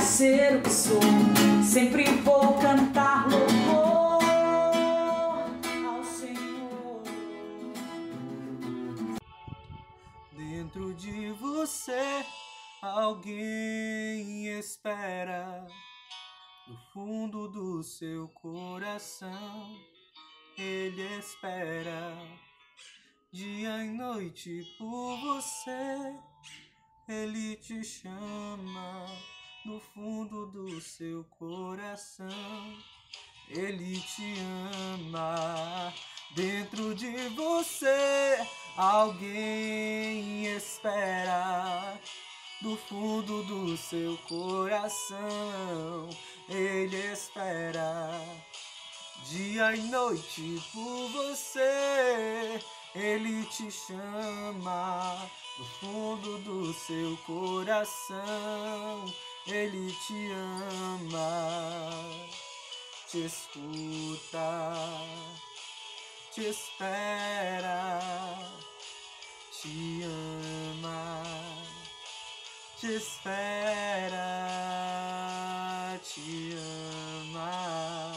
ser 0.00 0.56
o 0.56 0.62
que 0.62 0.70
sou. 0.70 1.00
Sempre 1.62 2.04
vou 2.22 2.54
cantar 2.58 3.28
louvor 3.28 4.22
ao 5.86 6.04
Senhor. 6.04 7.02
Dentro 10.32 10.94
de 10.94 11.32
você 11.32 12.24
alguém 12.82 14.58
espera. 14.58 15.66
No 16.66 16.76
fundo 16.92 17.48
do 17.48 17.82
seu 17.82 18.28
coração, 18.28 19.76
ele 20.56 21.02
espera. 21.18 22.14
Dia 23.32 23.84
e 23.84 23.90
noite 23.90 24.62
por 24.78 25.16
você, 25.18 26.14
ele 27.08 27.56
te 27.56 27.82
chama. 27.82 29.06
No 29.68 29.78
fundo 29.94 30.46
do 30.46 30.80
seu 30.80 31.22
coração, 31.38 32.26
ele 33.50 34.00
te 34.00 34.34
ama. 34.94 35.92
Dentro 36.34 36.94
de 36.94 37.28
você, 37.36 38.38
alguém 38.78 40.46
espera. 40.56 42.00
Do 42.62 42.78
fundo 42.78 43.42
do 43.42 43.76
seu 43.76 44.16
coração, 44.26 46.08
ele 46.48 46.96
espera. 47.12 48.22
Dia 49.26 49.76
e 49.76 49.82
noite 49.82 50.62
por 50.72 51.08
você, 51.10 52.58
ele 52.94 53.44
te 53.44 53.70
chama. 53.70 55.30
Do 55.58 55.64
fundo 55.64 56.38
do 56.38 56.72
seu 56.72 57.16
coração, 57.26 59.04
ele 59.52 59.92
te 60.06 60.32
ama. 60.32 62.02
Te 63.10 63.24
escuta, 63.24 64.74
te 66.34 66.48
espera, 66.50 68.00
te 69.62 70.02
ama 70.04 71.28
te 72.80 72.94
espera, 72.94 74.14
te 76.00 76.54
ama. 76.54 78.12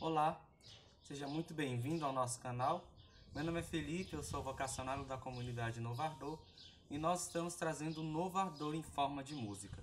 Olá, 0.00 0.40
seja 1.02 1.28
muito 1.28 1.52
bem-vindo 1.52 2.06
ao 2.06 2.12
nosso 2.12 2.40
canal. 2.40 2.82
Meu 3.34 3.44
nome 3.44 3.60
é 3.60 3.62
Felipe, 3.62 4.14
eu 4.14 4.22
sou 4.22 4.42
vocacionário 4.42 5.04
da 5.04 5.18
comunidade 5.18 5.78
Novo 5.78 6.00
Ardor 6.00 6.38
e 6.90 6.98
nós 6.98 7.24
estamos 7.24 7.54
trazendo 7.54 8.00
um 8.00 8.10
novo 8.10 8.38
ardor 8.38 8.74
em 8.74 8.82
forma 8.82 9.22
de 9.22 9.34
música. 9.34 9.82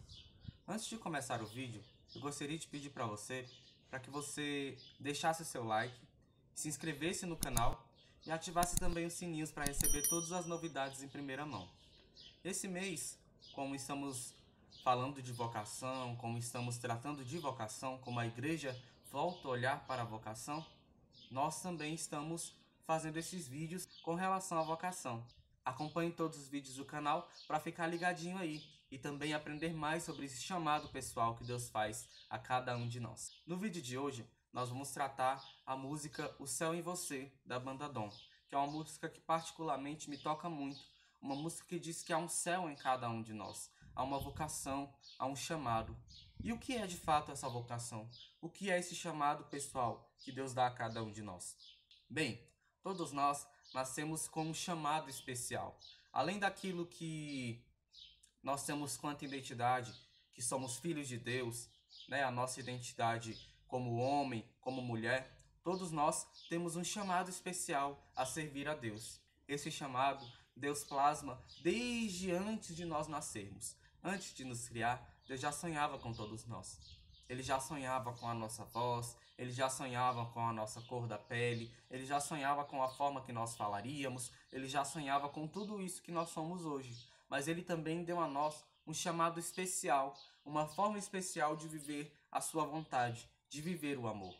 Antes 0.67 0.87
de 0.87 0.97
começar 0.97 1.41
o 1.41 1.45
vídeo, 1.45 1.83
eu 2.15 2.21
gostaria 2.21 2.57
de 2.57 2.67
pedir 2.67 2.89
para 2.89 3.05
você 3.05 3.45
para 3.89 3.99
que 3.99 4.09
você 4.09 4.77
deixasse 4.99 5.45
seu 5.45 5.63
like, 5.63 5.95
se 6.53 6.67
inscrevesse 6.67 7.25
no 7.25 7.37
canal 7.37 7.87
e 8.25 8.31
ativasse 8.31 8.75
também 8.75 9.05
os 9.05 9.13
sininhos 9.13 9.51
para 9.51 9.65
receber 9.65 10.07
todas 10.09 10.31
as 10.31 10.45
novidades 10.47 11.03
em 11.03 11.07
primeira 11.07 11.45
mão. 11.45 11.69
Esse 12.43 12.67
mês, 12.67 13.17
como 13.53 13.75
estamos 13.75 14.33
falando 14.83 15.21
de 15.21 15.31
vocação, 15.31 16.15
como 16.15 16.37
estamos 16.37 16.77
tratando 16.77 17.23
de 17.23 17.37
vocação, 17.37 17.97
como 17.99 18.19
a 18.19 18.27
igreja 18.27 18.75
volta 19.11 19.47
a 19.47 19.51
olhar 19.51 19.85
para 19.85 20.01
a 20.01 20.05
vocação, 20.05 20.65
nós 21.29 21.61
também 21.61 21.93
estamos 21.93 22.53
fazendo 22.85 23.17
esses 23.17 23.47
vídeos 23.47 23.85
com 24.01 24.15
relação 24.15 24.57
à 24.59 24.63
vocação. 24.63 25.23
Acompanhe 25.65 26.11
todos 26.11 26.37
os 26.37 26.47
vídeos 26.47 26.75
do 26.75 26.85
canal 26.85 27.27
para 27.47 27.59
ficar 27.59 27.87
ligadinho 27.87 28.37
aí 28.37 28.63
e 28.91 28.99
também 28.99 29.33
aprender 29.33 29.73
mais 29.73 30.03
sobre 30.03 30.27
esse 30.27 30.41
chamado 30.41 30.89
pessoal 30.89 31.35
que 31.35 31.43
Deus 31.43 31.69
faz 31.69 32.07
a 32.29 32.37
cada 32.37 32.77
um 32.77 32.87
de 32.87 32.99
nós. 32.99 33.31
No 33.47 33.57
vídeo 33.57 33.81
de 33.81 33.97
hoje, 33.97 34.29
nós 34.53 34.69
vamos 34.69 34.91
tratar 34.91 35.43
a 35.65 35.75
música 35.75 36.33
O 36.39 36.45
Céu 36.45 36.75
em 36.75 36.83
Você, 36.83 37.33
da 37.43 37.59
banda 37.59 37.89
Dom, 37.89 38.09
que 38.47 38.53
é 38.53 38.57
uma 38.57 38.67
música 38.67 39.09
que 39.09 39.19
particularmente 39.19 40.07
me 40.07 40.17
toca 40.19 40.47
muito, 40.47 40.79
uma 41.19 41.35
música 41.35 41.67
que 41.67 41.79
diz 41.79 42.03
que 42.03 42.13
há 42.13 42.17
um 42.17 42.29
céu 42.29 42.69
em 42.69 42.75
cada 42.75 43.09
um 43.09 43.23
de 43.23 43.33
nós, 43.33 43.71
há 43.95 44.03
uma 44.03 44.19
vocação, 44.19 44.93
há 45.17 45.25
um 45.25 45.35
chamado. 45.35 45.97
E 46.43 46.53
o 46.53 46.59
que 46.59 46.77
é 46.77 46.85
de 46.85 46.95
fato 46.95 47.31
essa 47.31 47.49
vocação? 47.49 48.07
O 48.39 48.49
que 48.49 48.69
é 48.69 48.77
esse 48.77 48.95
chamado 48.95 49.45
pessoal 49.45 50.13
que 50.19 50.31
Deus 50.31 50.53
dá 50.53 50.67
a 50.67 50.71
cada 50.71 51.03
um 51.03 51.11
de 51.11 51.23
nós? 51.23 51.57
Bem, 52.07 52.39
todos 52.83 53.11
nós 53.11 53.47
nascemos 53.75 54.25
com 54.27 54.45
um 54.45 54.53
chamado 54.53 55.09
especial. 55.09 55.77
Além 56.11 56.39
daquilo 56.39 56.85
que 56.85 57.61
nós 58.41 58.65
temos 58.65 58.95
quanto 58.95 59.25
identidade, 59.25 59.93
que 60.33 60.41
somos 60.41 60.77
filhos 60.77 61.09
de 61.09 61.17
Deus, 61.17 61.67
né, 62.07 62.23
a 62.23 62.31
nossa 62.31 62.61
identidade 62.61 63.37
como 63.67 63.97
homem, 63.97 64.47
como 64.61 64.81
mulher, 64.81 65.29
todos 65.61 65.91
nós 65.91 66.25
temos 66.47 66.77
um 66.77 66.83
chamado 66.85 67.29
especial 67.29 68.01
a 68.15 68.25
servir 68.25 68.67
a 68.69 68.73
Deus. 68.73 69.19
Esse 69.45 69.69
chamado 69.69 70.25
Deus 70.55 70.85
plasma 70.85 71.37
desde 71.61 72.31
antes 72.31 72.75
de 72.75 72.85
nós 72.85 73.07
nascermos. 73.07 73.75
Antes 74.01 74.33
de 74.33 74.45
nos 74.45 74.69
criar, 74.69 75.05
Deus 75.27 75.41
já 75.41 75.51
sonhava 75.51 75.99
com 75.99 76.13
todos 76.13 76.45
nós. 76.45 76.79
Ele 77.27 77.41
já 77.41 77.59
sonhava 77.59 78.13
com 78.13 78.27
a 78.27 78.33
nossa 78.33 78.63
voz, 78.65 79.17
ele 79.37 79.51
já 79.51 79.69
sonhava 79.69 80.25
com 80.27 80.39
a 80.39 80.53
nossa 80.53 80.81
cor 80.81 81.07
da 81.07 81.17
pele, 81.17 81.73
ele 81.89 82.05
já 82.05 82.19
sonhava 82.19 82.63
com 82.63 82.81
a 82.81 82.89
forma 82.89 83.21
que 83.21 83.33
nós 83.33 83.55
falaríamos, 83.55 84.31
ele 84.51 84.67
já 84.67 84.85
sonhava 84.85 85.27
com 85.29 85.47
tudo 85.47 85.81
isso 85.81 86.01
que 86.01 86.11
nós 86.11 86.29
somos 86.29 86.65
hoje. 86.65 87.09
Mas 87.29 87.47
ele 87.47 87.63
também 87.63 88.03
deu 88.03 88.19
a 88.19 88.27
nós 88.27 88.63
um 88.87 88.93
chamado 88.93 89.39
especial, 89.39 90.15
uma 90.45 90.67
forma 90.67 90.97
especial 90.97 91.55
de 91.55 91.67
viver 91.67 92.15
a 92.31 92.39
sua 92.39 92.65
vontade, 92.65 93.27
de 93.49 93.61
viver 93.61 93.97
o 93.97 94.07
amor. 94.07 94.35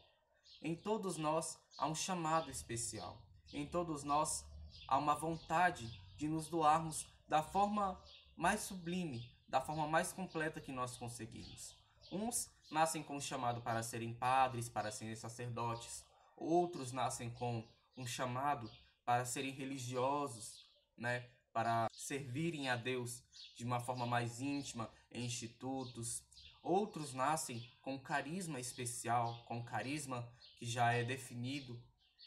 Em 0.61 0.75
todos 0.75 1.17
nós 1.17 1.59
há 1.77 1.87
um 1.87 1.95
chamado 1.95 2.49
especial. 2.49 3.21
Em 3.53 3.65
todos 3.65 4.03
nós 4.03 4.45
há 4.87 4.97
uma 4.97 5.15
vontade 5.15 5.87
de 6.15 6.27
nos 6.27 6.47
doarmos 6.47 7.07
da 7.27 7.41
forma 7.41 7.99
mais 8.35 8.61
sublime, 8.61 9.29
da 9.47 9.59
forma 9.59 9.87
mais 9.87 10.11
completa 10.11 10.61
que 10.61 10.71
nós 10.71 10.95
conseguimos. 10.97 11.75
Uns 12.11 12.49
nascem 12.69 13.03
com 13.03 13.17
um 13.17 13.21
chamado 13.21 13.61
para 13.61 13.83
serem 13.83 14.13
padres, 14.13 14.69
para 14.69 14.91
serem 14.91 15.15
sacerdotes. 15.15 16.03
Outros 16.35 16.91
nascem 16.91 17.29
com 17.29 17.67
um 17.95 18.05
chamado 18.05 18.69
para 19.03 19.25
serem 19.25 19.51
religiosos, 19.51 20.69
né? 20.97 21.29
para 21.53 21.87
servirem 21.93 22.69
a 22.69 22.75
Deus 22.75 23.23
de 23.55 23.63
uma 23.63 23.79
forma 23.79 24.05
mais 24.05 24.41
íntima 24.41 24.89
em 25.09 25.23
institutos, 25.23 26.21
Outros 26.65 27.13
nascem 27.13 27.63
com 27.79 27.99
carisma 27.99 28.59
especial, 28.59 29.37
com 29.45 29.63
carisma 29.63 30.27
que 30.57 30.65
já 30.65 30.91
é 30.91 31.03
definido. 31.03 31.79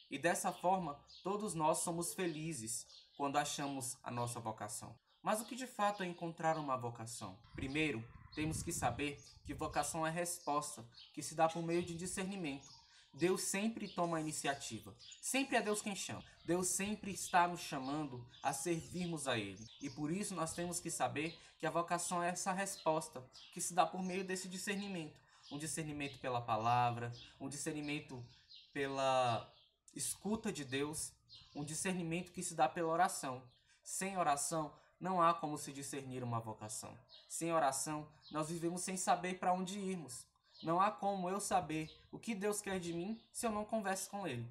E 0.09 0.17
dessa 0.17 0.53
forma, 0.53 0.97
todos 1.25 1.55
nós 1.55 1.79
somos 1.79 2.15
felizes 2.15 2.87
quando 3.17 3.37
achamos 3.37 3.99
a 4.01 4.13
nossa 4.13 4.39
vocação. 4.39 4.97
Mas 5.21 5.41
o 5.41 5.45
que 5.45 5.57
de 5.57 5.67
fato 5.67 6.05
é 6.05 6.07
encontrar 6.07 6.57
uma 6.57 6.77
vocação? 6.77 7.37
Primeiro, 7.57 8.01
temos 8.35 8.63
que 8.63 8.73
saber 8.73 9.23
que 9.45 9.55
vocação 9.55 10.07
é 10.07 10.11
resposta, 10.11 10.85
que 11.13 11.23
se 11.23 11.35
dá 11.35 11.49
por 11.49 11.63
meio 11.63 11.83
de 11.83 11.95
discernimento. 11.95 12.69
Deus 13.13 13.43
sempre 13.43 13.89
toma 13.89 14.19
a 14.19 14.21
iniciativa. 14.21 14.95
Sempre 15.21 15.57
é 15.57 15.63
Deus 15.63 15.83
quem 15.83 15.97
chama. 15.97 16.23
Deus 16.45 16.69
sempre 16.69 17.11
está 17.11 17.49
nos 17.49 17.61
chamando 17.61 18.25
a 18.43 18.53
servirmos 18.53 19.27
a 19.27 19.37
Ele. 19.37 19.67
E 19.81 19.91
por 19.91 20.11
isso 20.11 20.35
nós 20.35 20.53
temos 20.53 20.79
que 20.79 20.91
saber 20.91 21.37
que 21.59 21.67
a 21.67 21.71
vocação 21.71 22.23
é 22.23 22.29
essa 22.29 22.53
resposta 22.53 23.25
que 23.53 23.61
se 23.61 23.75
dá 23.75 23.85
por 23.85 24.03
meio 24.03 24.25
desse 24.25 24.49
discernimento. 24.49 25.19
Um 25.51 25.59
discernimento 25.59 26.19
pela 26.19 26.41
palavra, 26.41 27.13
um 27.41 27.49
discernimento 27.49 28.25
pela 28.73 29.53
escuta 29.95 30.53
de 30.53 30.65
Deus, 30.65 31.13
um 31.55 31.65
discernimento 31.65 32.31
que 32.31 32.43
se 32.43 32.55
dá 32.55 32.69
pela 32.69 32.93
oração. 32.93 33.43
Sem 33.83 34.17
oração, 34.17 34.73
não 35.01 35.23
há 35.23 35.33
como 35.33 35.57
se 35.57 35.73
discernir 35.73 36.23
uma 36.23 36.41
vocação. 36.41 36.97
Sem 37.29 37.53
oração, 37.53 38.09
nós 38.31 38.49
vivemos 38.49 38.83
sem 38.83 38.97
saber 38.97 39.39
para 39.39 39.53
onde 39.53 39.79
irmos. 39.79 40.27
Não 40.63 40.81
há 40.81 40.91
como 40.91 41.31
eu 41.31 41.41
saber 41.41 41.91
o 42.11 42.19
que 42.19 42.35
Deus 42.35 42.61
quer 42.61 42.81
de 42.81 42.93
mim 42.93 43.21
se 43.33 43.47
eu 43.47 43.53
não 43.53 43.65
converso 43.65 44.11
com 44.11 44.27
Ele. 44.27 44.49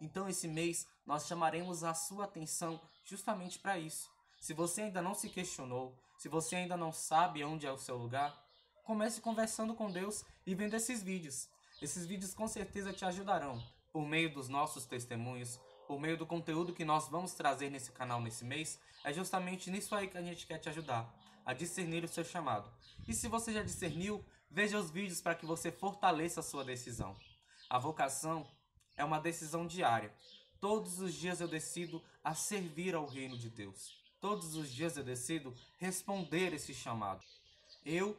Então, 0.00 0.28
esse 0.28 0.48
mês, 0.48 0.86
nós 1.06 1.26
chamaremos 1.26 1.84
a 1.84 1.94
sua 1.94 2.24
atenção 2.24 2.80
justamente 3.04 3.58
para 3.58 3.78
isso. 3.78 4.10
Se 4.40 4.54
você 4.54 4.82
ainda 4.82 5.02
não 5.02 5.14
se 5.14 5.28
questionou, 5.28 5.96
se 6.18 6.28
você 6.28 6.56
ainda 6.56 6.76
não 6.76 6.92
sabe 6.92 7.44
onde 7.44 7.66
é 7.66 7.72
o 7.72 7.78
seu 7.78 7.96
lugar, 7.96 8.34
comece 8.82 9.20
conversando 9.20 9.74
com 9.74 9.90
Deus 9.90 10.24
e 10.46 10.54
vendo 10.54 10.74
esses 10.74 11.02
vídeos. 11.02 11.48
Esses 11.80 12.06
vídeos 12.06 12.34
com 12.34 12.48
certeza 12.48 12.92
te 12.92 13.04
ajudarão. 13.04 13.62
Por 13.92 14.06
meio 14.06 14.32
dos 14.32 14.48
nossos 14.48 14.86
testemunhos, 14.86 15.60
por 15.86 16.00
meio 16.00 16.16
do 16.16 16.26
conteúdo 16.26 16.72
que 16.72 16.84
nós 16.84 17.08
vamos 17.08 17.34
trazer 17.34 17.70
nesse 17.70 17.92
canal 17.92 18.20
nesse 18.20 18.44
mês, 18.44 18.78
é 19.04 19.12
justamente 19.12 19.70
nisso 19.70 19.94
aí 19.94 20.08
que 20.08 20.18
a 20.18 20.22
gente 20.22 20.46
quer 20.46 20.58
te 20.58 20.68
ajudar, 20.68 21.12
a 21.44 21.52
discernir 21.52 22.04
o 22.04 22.08
seu 22.08 22.24
chamado. 22.24 22.70
E 23.06 23.12
se 23.12 23.28
você 23.28 23.52
já 23.52 23.62
discerniu, 23.62 24.24
Veja 24.54 24.78
os 24.78 24.90
vídeos 24.90 25.18
para 25.18 25.34
que 25.34 25.46
você 25.46 25.72
fortaleça 25.72 26.40
a 26.40 26.42
sua 26.42 26.62
decisão. 26.62 27.16
A 27.70 27.78
vocação 27.78 28.46
é 28.98 29.02
uma 29.02 29.18
decisão 29.18 29.66
diária. 29.66 30.12
Todos 30.60 31.00
os 31.00 31.14
dias 31.14 31.40
eu 31.40 31.48
decido 31.48 32.02
a 32.22 32.34
servir 32.34 32.94
ao 32.94 33.06
reino 33.06 33.36
de 33.36 33.48
Deus. 33.48 33.98
todos 34.20 34.54
os 34.54 34.70
dias 34.70 34.96
eu 34.96 35.02
decido 35.02 35.56
responder 35.78 36.52
esse 36.52 36.74
chamado. 36.74 37.24
Eu, 37.84 38.16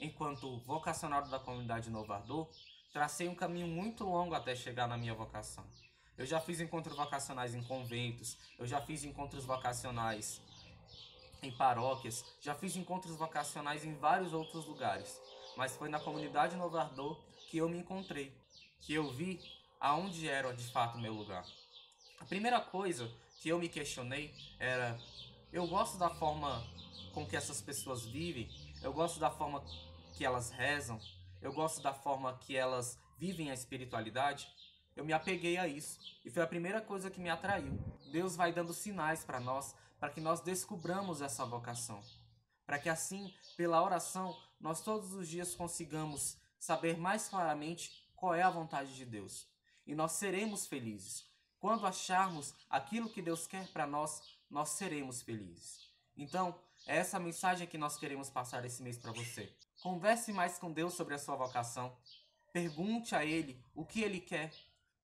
enquanto 0.00 0.58
vocacionado 0.60 1.30
da 1.30 1.38
comunidade 1.38 1.90
Novo 1.90 2.12
Ardor, 2.12 2.48
tracei 2.90 3.28
um 3.28 3.34
caminho 3.34 3.68
muito 3.68 4.04
longo 4.04 4.34
até 4.34 4.56
chegar 4.56 4.88
na 4.88 4.96
minha 4.96 5.14
vocação. 5.14 5.64
Eu 6.16 6.24
já 6.24 6.40
fiz 6.40 6.60
encontros 6.60 6.96
vocacionais 6.96 7.54
em 7.54 7.62
conventos, 7.62 8.36
eu 8.58 8.66
já 8.66 8.80
fiz 8.80 9.04
encontros 9.04 9.44
vocacionais 9.44 10.40
em 11.42 11.50
paróquias, 11.50 12.24
já 12.40 12.54
fiz 12.54 12.76
encontros 12.76 13.16
vocacionais 13.16 13.84
em 13.84 13.94
vários 13.94 14.32
outros 14.32 14.64
lugares, 14.66 15.20
mas 15.56 15.76
foi 15.76 15.88
na 15.88 15.98
comunidade 15.98 16.56
Novo 16.56 16.76
Ardor 16.76 17.20
que 17.50 17.58
eu 17.58 17.68
me 17.68 17.78
encontrei, 17.78 18.32
que 18.80 18.94
eu 18.94 19.10
vi 19.10 19.40
aonde 19.80 20.28
era 20.28 20.52
de 20.54 20.64
fato 20.64 20.96
o 20.96 21.00
meu 21.00 21.12
lugar. 21.12 21.44
A 22.20 22.24
primeira 22.24 22.60
coisa 22.60 23.10
que 23.40 23.48
eu 23.48 23.58
me 23.58 23.68
questionei 23.68 24.34
era: 24.58 24.98
eu 25.52 25.66
gosto 25.66 25.98
da 25.98 26.10
forma 26.10 26.64
com 27.12 27.26
que 27.26 27.36
essas 27.36 27.60
pessoas 27.60 28.06
vivem, 28.06 28.48
eu 28.82 28.92
gosto 28.92 29.20
da 29.20 29.30
forma 29.30 29.62
que 30.14 30.24
elas 30.24 30.50
rezam, 30.50 30.98
eu 31.42 31.52
gosto 31.52 31.82
da 31.82 31.92
forma 31.92 32.38
que 32.38 32.56
elas 32.56 32.98
vivem 33.18 33.50
a 33.50 33.54
espiritualidade. 33.54 34.48
Eu 34.96 35.04
me 35.04 35.12
apeguei 35.12 35.56
a 35.56 35.66
isso 35.66 35.98
e 36.24 36.30
foi 36.30 36.42
a 36.42 36.46
primeira 36.46 36.80
coisa 36.80 37.10
que 37.10 37.20
me 37.20 37.28
atraiu. 37.28 37.78
Deus 38.12 38.36
vai 38.36 38.52
dando 38.52 38.72
sinais 38.72 39.24
para 39.24 39.40
nós, 39.40 39.74
para 39.98 40.10
que 40.10 40.20
nós 40.20 40.40
descubramos 40.40 41.20
essa 41.20 41.44
vocação. 41.44 42.00
Para 42.64 42.78
que 42.78 42.88
assim, 42.88 43.34
pela 43.56 43.82
oração, 43.82 44.36
nós 44.60 44.82
todos 44.82 45.12
os 45.12 45.28
dias 45.28 45.54
consigamos 45.54 46.36
saber 46.58 46.96
mais 46.96 47.28
claramente 47.28 48.08
qual 48.14 48.34
é 48.34 48.42
a 48.42 48.50
vontade 48.50 48.94
de 48.94 49.04
Deus. 49.04 49.48
E 49.86 49.94
nós 49.94 50.12
seremos 50.12 50.66
felizes. 50.66 51.26
Quando 51.58 51.86
acharmos 51.86 52.54
aquilo 52.70 53.10
que 53.10 53.20
Deus 53.20 53.46
quer 53.46 53.66
para 53.68 53.86
nós, 53.86 54.22
nós 54.48 54.70
seremos 54.70 55.22
felizes. 55.22 55.80
Então, 56.16 56.58
é 56.86 56.98
essa 56.98 57.18
mensagem 57.18 57.66
que 57.66 57.78
nós 57.78 57.96
queremos 57.96 58.30
passar 58.30 58.64
esse 58.64 58.82
mês 58.82 58.96
para 58.96 59.12
você. 59.12 59.52
Converse 59.82 60.32
mais 60.32 60.58
com 60.58 60.70
Deus 60.70 60.94
sobre 60.94 61.14
a 61.14 61.18
sua 61.18 61.36
vocação. 61.36 61.96
Pergunte 62.52 63.14
a 63.14 63.24
Ele 63.24 63.60
o 63.74 63.84
que 63.84 64.02
Ele 64.02 64.20
quer 64.20 64.52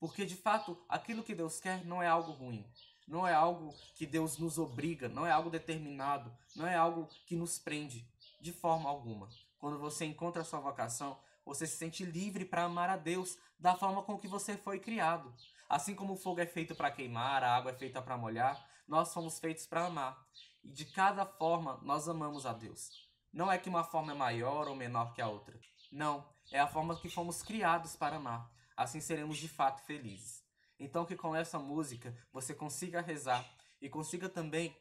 porque 0.00 0.25
de 0.25 0.35
fato, 0.35 0.82
aquilo 0.88 1.23
que 1.23 1.35
Deus 1.35 1.61
quer 1.61 1.85
não 1.85 2.02
é 2.02 2.08
algo 2.08 2.32
ruim. 2.32 2.67
Não 3.06 3.29
é 3.29 3.35
algo 3.35 3.75
que 3.97 4.06
Deus 4.06 4.38
nos 4.38 4.56
obriga, 4.56 5.08
não 5.08 5.26
é 5.26 5.31
algo 5.31 5.50
determinado, 5.50 6.32
não 6.56 6.67
é 6.67 6.75
algo 6.75 7.06
que 7.26 7.37
nos 7.37 7.58
prende 7.58 8.08
de 8.41 8.52
forma 8.52 8.88
alguma. 8.88 9.29
Quando 9.58 9.79
você 9.79 10.06
encontra 10.06 10.41
a 10.41 10.44
sua 10.44 10.61
vocação, 10.61 11.19
você 11.44 11.67
se 11.67 11.76
sente 11.76 12.05
livre 12.05 12.44
para 12.44 12.64
amar 12.64 12.88
a 12.88 12.97
Deus 12.97 13.37
da 13.58 13.75
forma 13.75 14.02
com 14.02 14.17
que 14.17 14.29
você 14.29 14.56
foi 14.56 14.79
criado. 14.79 15.35
Assim 15.69 15.94
como 15.94 16.14
o 16.14 16.17
fogo 16.17 16.41
é 16.41 16.47
feito 16.47 16.75
para 16.75 16.91
queimar, 16.91 17.44
a 17.44 17.55
água 17.55 17.73
é 17.73 17.75
feita 17.75 18.00
para 18.00 18.17
molhar, 18.17 18.64
nós 18.88 19.12
fomos 19.12 19.38
feitos 19.38 19.67
para 19.67 19.85
amar. 19.85 20.25
E 20.64 20.70
de 20.70 20.87
cada 20.87 21.26
forma 21.26 21.79
nós 21.82 22.08
amamos 22.08 22.47
a 22.47 22.52
Deus. 22.52 23.06
Não 23.32 23.52
é 23.52 23.58
que 23.58 23.69
uma 23.69 23.85
forma 23.85 24.12
é 24.12 24.14
maior 24.14 24.67
ou 24.67 24.75
menor 24.75 25.12
que 25.12 25.20
a 25.20 25.29
outra. 25.29 25.58
Não, 25.93 26.26
é 26.50 26.58
a 26.58 26.67
forma 26.67 26.97
que 26.97 27.11
fomos 27.11 27.43
criados 27.43 27.97
para 27.97 28.17
amar 28.17 28.50
assim 28.81 28.99
seremos 28.99 29.37
de 29.37 29.47
fato 29.47 29.85
felizes. 29.85 30.43
Então 30.79 31.05
que 31.05 31.15
com 31.15 31.37
essa 31.37 31.59
música 31.59 32.17
você 32.32 32.55
consiga 32.55 33.03
rezar 33.03 33.47
e 33.79 33.91
consiga 33.91 34.27
também 34.27 34.75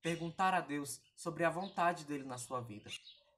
perguntar 0.00 0.54
a 0.54 0.60
Deus 0.60 0.98
sobre 1.14 1.44
a 1.44 1.50
vontade 1.50 2.06
dele 2.06 2.24
na 2.24 2.38
sua 2.38 2.62
vida. 2.62 2.90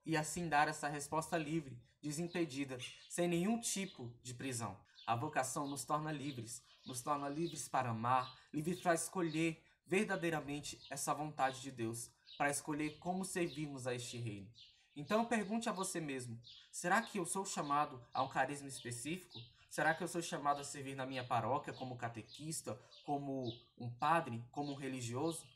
E 0.04 0.16
assim 0.16 0.48
dar 0.48 0.68
essa 0.68 0.86
resposta 0.86 1.36
livre, 1.36 1.76
desimpedida, 2.00 2.78
sem 3.08 3.26
nenhum 3.26 3.60
tipo 3.60 4.12
de 4.22 4.32
prisão. 4.32 4.78
A 5.04 5.16
vocação 5.16 5.66
nos 5.66 5.84
torna 5.84 6.12
livres, 6.12 6.62
nos 6.84 7.02
torna 7.02 7.28
livres 7.28 7.68
para 7.68 7.90
amar, 7.90 8.32
livres 8.54 8.80
para 8.80 8.94
escolher 8.94 9.60
verdadeiramente 9.84 10.80
essa 10.88 11.12
vontade 11.12 11.60
de 11.60 11.72
Deus, 11.72 12.10
para 12.38 12.50
escolher 12.50 12.96
como 12.98 13.24
servirmos 13.24 13.88
a 13.88 13.94
este 13.94 14.16
reino. 14.18 14.48
Então 14.94 15.24
pergunte 15.24 15.68
a 15.68 15.72
você 15.72 16.00
mesmo: 16.00 16.40
será 16.70 17.02
que 17.02 17.18
eu 17.18 17.26
sou 17.26 17.44
chamado 17.44 18.00
a 18.14 18.22
um 18.22 18.28
carisma 18.28 18.68
específico? 18.68 19.40
Será 19.76 19.92
que 19.92 20.02
eu 20.02 20.08
sou 20.08 20.22
chamado 20.22 20.62
a 20.62 20.64
servir 20.64 20.94
na 20.94 21.04
minha 21.04 21.22
paróquia 21.22 21.70
como 21.70 21.98
catequista, 21.98 22.80
como 23.04 23.52
um 23.76 23.90
padre, 23.90 24.42
como 24.50 24.72
um 24.72 24.74
religioso? 24.74 25.46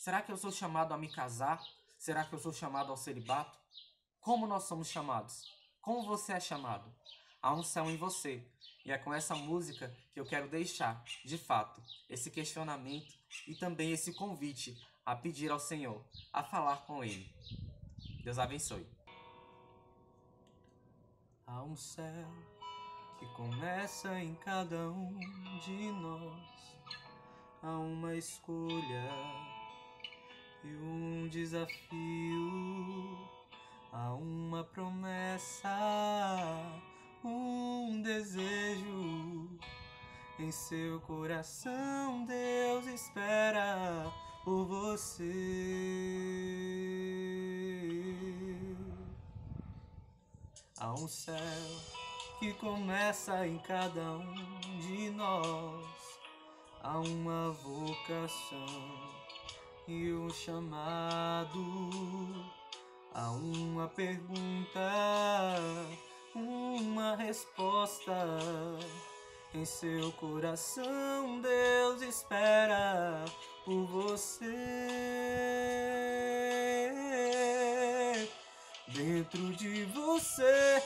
Será 0.00 0.20
que 0.20 0.32
eu 0.32 0.36
sou 0.36 0.50
chamado 0.50 0.92
a 0.92 0.98
me 0.98 1.08
casar? 1.08 1.62
Será 1.96 2.24
que 2.24 2.32
eu 2.32 2.40
sou 2.40 2.52
chamado 2.52 2.90
ao 2.90 2.96
celibato? 2.96 3.56
Como 4.18 4.48
nós 4.48 4.64
somos 4.64 4.88
chamados? 4.88 5.44
Como 5.80 6.04
você 6.04 6.32
é 6.32 6.40
chamado? 6.40 6.92
Há 7.40 7.54
um 7.54 7.62
céu 7.62 7.88
em 7.88 7.96
você. 7.96 8.44
E 8.84 8.90
é 8.90 8.98
com 8.98 9.14
essa 9.14 9.36
música 9.36 9.96
que 10.12 10.18
eu 10.18 10.26
quero 10.26 10.48
deixar, 10.48 11.04
de 11.24 11.38
fato, 11.38 11.80
esse 12.10 12.32
questionamento 12.32 13.14
e 13.46 13.54
também 13.54 13.92
esse 13.92 14.12
convite 14.12 14.76
a 15.06 15.14
pedir 15.14 15.52
ao 15.52 15.60
Senhor, 15.60 16.04
a 16.32 16.42
falar 16.42 16.78
com 16.78 17.04
Ele. 17.04 17.32
Deus 18.24 18.40
abençoe. 18.40 18.88
Há 21.46 21.62
um 21.62 21.76
céu 21.76 22.57
que 23.18 23.26
começa 23.34 24.18
em 24.20 24.34
cada 24.36 24.90
um 24.90 25.18
de 25.64 25.90
nós. 25.92 26.78
Há 27.62 27.78
uma 27.78 28.14
escolha 28.14 29.10
e 30.64 30.76
um 30.76 31.28
desafio, 31.28 31.68
há 33.92 34.14
uma 34.14 34.62
promessa, 34.64 35.68
um 37.24 38.00
desejo. 38.02 39.58
Em 40.38 40.52
seu 40.52 41.00
coração, 41.00 42.24
Deus 42.24 42.86
espera 42.86 44.06
por 44.44 44.66
você. 44.66 45.24
Há 50.78 50.92
um 50.92 51.08
céu 51.08 51.97
que 52.38 52.52
começa 52.54 53.46
em 53.46 53.58
cada 53.58 54.00
um 54.00 54.78
de 54.78 55.10
nós. 55.10 55.84
Há 56.82 56.98
uma 56.98 57.50
vocação 57.50 58.66
e 59.88 60.12
um 60.12 60.30
chamado, 60.30 61.60
há 63.12 63.30
uma 63.32 63.88
pergunta, 63.88 64.80
uma 66.34 67.16
resposta. 67.16 68.14
Em 69.54 69.64
seu 69.64 70.12
coração, 70.12 71.40
Deus 71.40 72.02
espera 72.02 73.24
por 73.64 73.86
você. 73.86 74.44
Dentro 78.88 79.52
de 79.54 79.84
você 79.86 80.82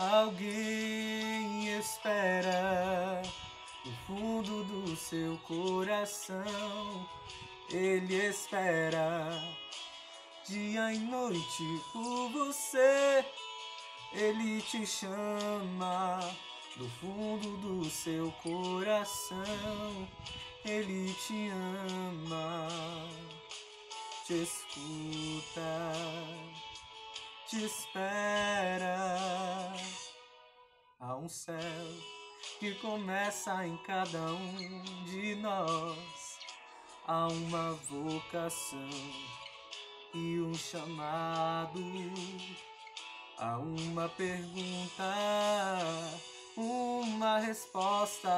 Alguém 0.00 1.78
espera 1.78 3.20
no 3.84 3.92
fundo 4.06 4.64
do 4.64 4.96
seu 4.96 5.36
coração. 5.46 7.06
Ele 7.70 8.14
espera 8.14 9.30
dia 10.48 10.94
e 10.94 10.98
noite 11.00 11.64
por 11.92 12.30
você. 12.30 13.26
Ele 14.14 14.62
te 14.62 14.86
chama 14.86 16.18
do 16.78 16.88
fundo 16.98 17.58
do 17.58 17.84
seu 17.90 18.32
coração. 18.42 20.08
Ele 20.64 21.12
te 21.12 21.50
ama, 21.50 22.68
te 24.26 24.44
escuta 24.44 25.92
te 27.50 27.64
espera. 27.64 29.06
Há 31.00 31.16
um 31.16 31.28
céu 31.28 31.58
que 32.60 32.74
começa 32.76 33.66
em 33.66 33.76
cada 33.78 34.20
um 34.20 34.82
de 35.04 35.34
nós. 35.34 36.38
Há 37.08 37.26
uma 37.26 37.72
vocação 37.72 38.88
e 40.14 40.40
um 40.40 40.54
chamado. 40.54 41.82
Há 43.36 43.58
uma 43.58 44.08
pergunta, 44.10 45.12
uma 46.56 47.40
resposta. 47.40 48.30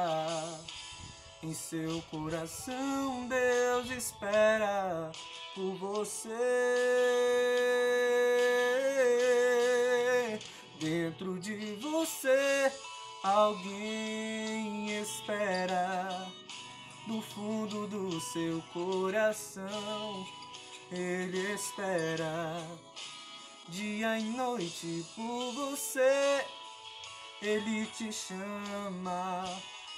Em 1.43 1.53
seu 1.53 2.01
coração, 2.09 3.27
Deus 3.27 3.91
espera 3.91 5.11
por 5.53 5.75
você. 5.75 6.31
Dentro 10.83 11.39
de 11.39 11.77
você 11.77 12.69
alguém 13.23 14.99
espera. 14.99 16.27
Do 17.07 17.21
fundo 17.21 17.87
do 17.87 18.19
seu 18.19 18.61
coração, 18.73 20.27
ele 20.91 21.53
espera. 21.53 22.67
Dia 23.69 24.19
e 24.19 24.23
noite 24.23 25.05
por 25.15 25.53
você, 25.53 26.45
ele 27.41 27.85
te 27.85 28.11
chama. 28.11 29.45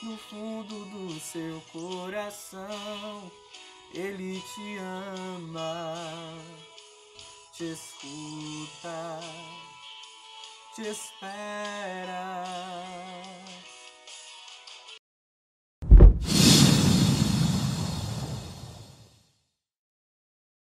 No 0.04 0.16
fundo 0.18 0.86
do 0.86 1.20
seu 1.20 1.60
coração, 1.72 3.32
Ele 3.94 4.40
te 4.42 4.78
ama, 4.78 6.38
te 7.54 7.72
escuta, 7.72 9.20
te 10.76 10.90
espera. 10.90 12.44